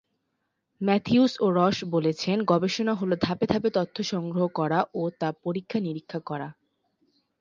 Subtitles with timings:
[0.81, 6.47] Matthews ও Ross বলছেন, গবেষণা হলো ধাপে ধাপে তথ্য সংগ্রহ করা ও তা পরীক্ষা-নিরীক্ষা করা।